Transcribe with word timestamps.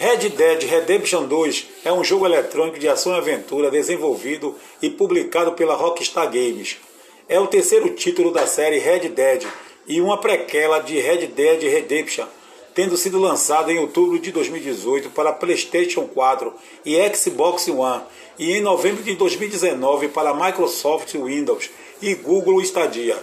Red 0.00 0.30
Dead 0.30 0.62
Redemption 0.62 1.26
2 1.26 1.66
é 1.84 1.92
um 1.92 2.02
jogo 2.02 2.24
eletrônico 2.24 2.78
de 2.78 2.88
ação 2.88 3.12
e 3.12 3.18
aventura 3.18 3.70
desenvolvido 3.70 4.56
e 4.80 4.88
publicado 4.88 5.52
pela 5.52 5.74
Rockstar 5.74 6.24
Games. 6.24 6.78
É 7.28 7.38
o 7.38 7.46
terceiro 7.46 7.90
título 7.90 8.32
da 8.32 8.46
série 8.46 8.78
Red 8.78 9.10
Dead 9.10 9.46
e 9.86 10.00
uma 10.00 10.16
prequela 10.16 10.78
de 10.78 10.98
Red 10.98 11.26
Dead 11.26 11.64
Redemption, 11.64 12.24
tendo 12.74 12.96
sido 12.96 13.20
lançado 13.20 13.70
em 13.70 13.78
outubro 13.78 14.18
de 14.18 14.32
2018 14.32 15.10
para 15.10 15.34
PlayStation 15.34 16.06
4 16.06 16.50
e 16.82 16.96
Xbox 17.14 17.68
One 17.68 18.02
e 18.38 18.52
em 18.52 18.62
novembro 18.62 19.02
de 19.02 19.14
2019 19.16 20.08
para 20.08 20.32
Microsoft 20.32 21.12
Windows 21.12 21.68
e 22.00 22.14
Google 22.14 22.62
Stadia. 22.62 23.18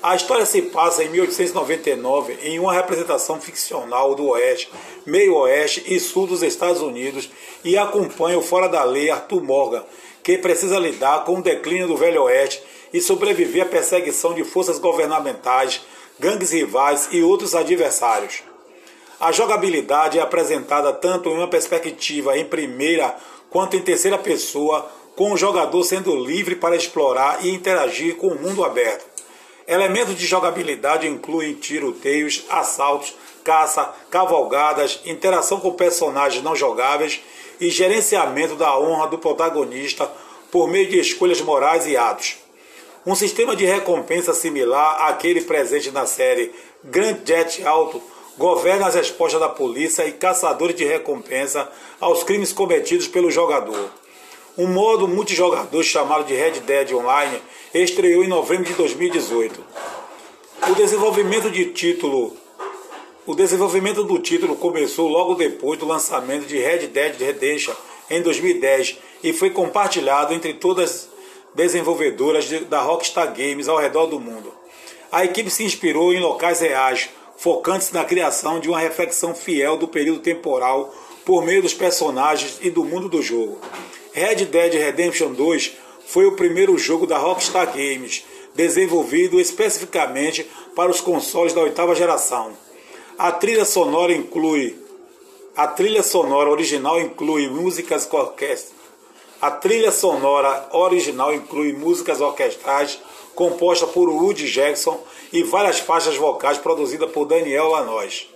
A 0.00 0.14
história 0.14 0.46
se 0.46 0.62
passa 0.62 1.02
em 1.02 1.08
1899 1.08 2.38
em 2.44 2.60
uma 2.60 2.72
representação 2.72 3.40
ficcional 3.40 4.14
do 4.14 4.28
Oeste, 4.28 4.70
Meio 5.04 5.34
Oeste 5.34 5.82
e 5.88 5.98
Sul 5.98 6.28
dos 6.28 6.40
Estados 6.40 6.80
Unidos 6.80 7.28
e 7.64 7.76
acompanha 7.76 8.38
o 8.38 8.42
fora 8.42 8.68
da 8.68 8.84
lei 8.84 9.10
Arthur 9.10 9.42
Morgan, 9.42 9.84
que 10.22 10.38
precisa 10.38 10.78
lidar 10.78 11.24
com 11.24 11.38
o 11.38 11.42
declínio 11.42 11.88
do 11.88 11.96
Velho 11.96 12.22
Oeste 12.22 12.62
e 12.92 13.00
sobreviver 13.00 13.64
à 13.64 13.66
perseguição 13.66 14.34
de 14.34 14.44
forças 14.44 14.78
governamentais, 14.78 15.80
gangues 16.16 16.52
rivais 16.52 17.08
e 17.10 17.20
outros 17.20 17.56
adversários. 17.56 18.44
A 19.18 19.32
jogabilidade 19.32 20.16
é 20.16 20.22
apresentada 20.22 20.92
tanto 20.92 21.28
em 21.28 21.34
uma 21.34 21.48
perspectiva 21.48 22.38
em 22.38 22.44
primeira 22.44 23.16
quanto 23.50 23.76
em 23.76 23.82
terceira 23.82 24.16
pessoa, 24.16 24.88
com 25.16 25.32
o 25.32 25.36
jogador 25.36 25.82
sendo 25.82 26.14
livre 26.14 26.54
para 26.54 26.76
explorar 26.76 27.44
e 27.44 27.52
interagir 27.52 28.14
com 28.14 28.28
o 28.28 28.40
mundo 28.40 28.64
aberto. 28.64 29.07
Elementos 29.68 30.16
de 30.16 30.24
jogabilidade 30.24 31.06
incluem 31.06 31.52
tiroteios, 31.52 32.42
assaltos, 32.48 33.14
caça, 33.44 33.94
cavalgadas, 34.10 34.98
interação 35.04 35.60
com 35.60 35.74
personagens 35.74 36.42
não 36.42 36.56
jogáveis 36.56 37.20
e 37.60 37.68
gerenciamento 37.68 38.54
da 38.54 38.78
honra 38.78 39.08
do 39.08 39.18
protagonista 39.18 40.10
por 40.50 40.68
meio 40.68 40.88
de 40.88 40.98
escolhas 40.98 41.42
morais 41.42 41.86
e 41.86 41.98
atos. 41.98 42.38
Um 43.04 43.14
sistema 43.14 43.54
de 43.54 43.66
recompensa 43.66 44.32
similar 44.32 45.06
àquele 45.06 45.42
presente 45.42 45.90
na 45.90 46.06
série 46.06 46.50
Grand 46.82 47.18
Jet 47.22 47.62
Auto 47.66 48.02
governa 48.38 48.86
as 48.86 48.94
respostas 48.94 49.38
da 49.38 49.50
polícia 49.50 50.06
e 50.06 50.12
caçadores 50.12 50.76
de 50.76 50.84
recompensa 50.84 51.70
aos 52.00 52.22
crimes 52.22 52.54
cometidos 52.54 53.06
pelo 53.06 53.30
jogador. 53.30 53.90
Um 54.58 54.66
modo 54.66 55.06
multijogador 55.06 55.84
chamado 55.84 56.24
de 56.24 56.34
Red 56.34 56.62
Dead 56.62 56.92
Online 56.92 57.40
estreou 57.72 58.24
em 58.24 58.26
novembro 58.26 58.64
de 58.64 58.74
2018. 58.74 59.64
O 60.68 60.74
desenvolvimento 60.74 61.48
de 61.48 61.66
título 61.66 62.36
o 63.24 63.36
desenvolvimento 63.36 64.02
do 64.02 64.18
título 64.18 64.56
começou 64.56 65.06
logo 65.06 65.36
depois 65.36 65.78
do 65.78 65.86
lançamento 65.86 66.44
de 66.44 66.58
Red 66.58 66.88
Dead 66.88 67.20
Redemption 67.20 67.72
em 68.10 68.20
2010 68.20 68.98
e 69.22 69.32
foi 69.32 69.50
compartilhado 69.50 70.34
entre 70.34 70.54
todas 70.54 70.90
as 70.90 71.08
desenvolvedoras 71.54 72.50
da 72.62 72.80
Rockstar 72.80 73.32
Games 73.32 73.68
ao 73.68 73.78
redor 73.78 74.06
do 74.06 74.18
mundo. 74.18 74.52
A 75.12 75.24
equipe 75.24 75.50
se 75.50 75.62
inspirou 75.62 76.12
em 76.12 76.18
locais 76.18 76.58
reais, 76.58 77.10
focantes 77.36 77.92
na 77.92 78.04
criação 78.04 78.58
de 78.58 78.68
uma 78.68 78.80
reflexão 78.80 79.36
fiel 79.36 79.76
do 79.76 79.86
período 79.86 80.18
temporal 80.18 80.92
por 81.24 81.44
meio 81.44 81.62
dos 81.62 81.74
personagens 81.74 82.58
e 82.60 82.70
do 82.70 82.84
mundo 82.84 83.08
do 83.08 83.22
jogo. 83.22 83.60
Red 84.18 84.46
Dead 84.46 84.72
Redemption 84.72 85.32
2 85.32 85.76
foi 86.04 86.26
o 86.26 86.34
primeiro 86.34 86.76
jogo 86.76 87.06
da 87.06 87.16
Rockstar 87.16 87.68
Games, 87.68 88.24
desenvolvido 88.52 89.40
especificamente 89.40 90.44
para 90.74 90.90
os 90.90 91.00
consoles 91.00 91.52
da 91.52 91.60
oitava 91.60 91.94
geração. 91.94 92.50
A 93.16 93.30
trilha 93.30 93.64
sonora 93.64 94.12
inclui 94.12 94.76
a 95.56 95.68
trilha 95.68 96.02
sonora 96.02 96.50
original 96.50 97.00
inclui 97.00 97.48
músicas 97.48 98.08
orquestra. 98.12 98.74
A 99.40 99.52
trilha 99.52 99.92
sonora 99.92 100.68
original 100.72 101.32
inclui 101.32 101.72
músicas 101.72 102.20
orquestrais 102.20 102.98
compostas 103.36 103.88
por 103.90 104.08
Woody 104.08 104.48
Jackson 104.50 105.00
e 105.32 105.44
várias 105.44 105.78
faixas 105.78 106.16
vocais 106.16 106.58
produzidas 106.58 107.10
por 107.12 107.24
Daniel 107.24 107.68
Lanois. 107.68 108.28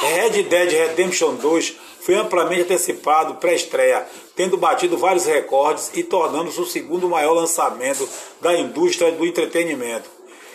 Red 0.00 0.44
Dead 0.44 0.70
Redemption 0.70 1.34
2 1.34 1.76
foi 2.00 2.14
amplamente 2.14 2.62
antecipado 2.62 3.34
pré-estreia, 3.34 4.06
tendo 4.36 4.56
batido 4.56 4.96
vários 4.96 5.26
recordes 5.26 5.90
e 5.92 6.04
tornando-se 6.04 6.60
o 6.60 6.66
segundo 6.66 7.08
maior 7.08 7.32
lançamento 7.32 8.08
da 8.40 8.56
indústria 8.56 9.10
do 9.10 9.26
entretenimento. 9.26 10.08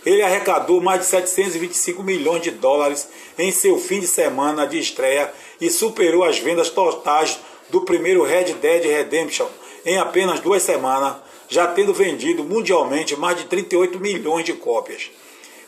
Ele 0.06 0.22
arrecadou 0.22 0.82
mais 0.82 1.02
de 1.02 1.08
725 1.08 2.02
milhões 2.02 2.42
de 2.42 2.52
dólares 2.52 3.10
em 3.38 3.52
seu 3.52 3.78
fim 3.78 4.00
de 4.00 4.08
semana 4.08 4.66
de 4.66 4.80
estreia 4.80 5.32
e 5.60 5.70
superou 5.70 6.24
as 6.24 6.40
vendas 6.40 6.70
totais 6.70 7.38
do 7.70 7.82
primeiro 7.82 8.24
Red 8.24 8.54
Dead 8.54 8.86
Redemption 8.86 9.48
em 9.86 9.98
apenas 9.98 10.40
duas 10.40 10.64
semanas, 10.64 11.18
já 11.50 11.68
tendo 11.68 11.94
vendido 11.94 12.46
mundialmente 12.46 13.16
mais 13.18 13.38
de 13.38 13.46
38 13.46 14.00
milhões 14.00 14.46
de 14.46 14.54
cópias. 14.54 15.12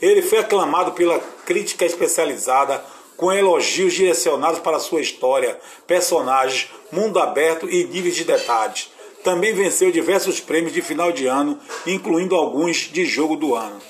Ele 0.01 0.21
foi 0.21 0.39
aclamado 0.39 0.93
pela 0.93 1.19
crítica 1.45 1.85
especializada 1.85 2.83
com 3.17 3.31
elogios 3.31 3.93
direcionados 3.93 4.59
para 4.59 4.79
sua 4.79 5.01
história, 5.01 5.59
personagens, 5.87 6.69
mundo 6.91 7.19
aberto 7.19 7.69
e 7.69 7.85
níveis 7.85 8.15
de 8.15 8.23
detalhes. 8.23 8.89
Também 9.23 9.53
venceu 9.53 9.91
diversos 9.91 10.39
prêmios 10.39 10.73
de 10.73 10.81
final 10.81 11.11
de 11.11 11.25
ano, 11.25 11.59
incluindo 11.85 12.35
alguns 12.35 12.77
de 12.77 13.05
jogo 13.05 13.35
do 13.35 13.55
ano. 13.55 13.81